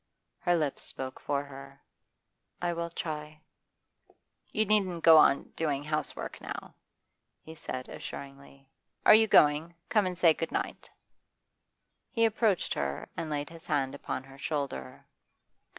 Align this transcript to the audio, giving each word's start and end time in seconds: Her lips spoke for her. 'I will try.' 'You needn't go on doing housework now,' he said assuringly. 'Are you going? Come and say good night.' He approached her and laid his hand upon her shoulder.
Her 0.39 0.55
lips 0.55 0.81
spoke 0.81 1.19
for 1.19 1.43
her. 1.43 1.79
'I 2.59 2.73
will 2.73 2.89
try.' 2.89 3.39
'You 4.51 4.65
needn't 4.65 5.03
go 5.03 5.19
on 5.19 5.51
doing 5.55 5.83
housework 5.83 6.41
now,' 6.41 6.73
he 7.43 7.53
said 7.53 7.87
assuringly. 7.87 8.67
'Are 9.05 9.13
you 9.13 9.27
going? 9.27 9.75
Come 9.89 10.07
and 10.07 10.17
say 10.17 10.33
good 10.33 10.51
night.' 10.51 10.89
He 12.09 12.25
approached 12.25 12.73
her 12.73 13.09
and 13.15 13.29
laid 13.29 13.51
his 13.51 13.67
hand 13.67 13.93
upon 13.93 14.23
her 14.23 14.39
shoulder. 14.39 15.05